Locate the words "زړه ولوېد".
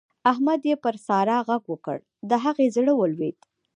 2.75-3.37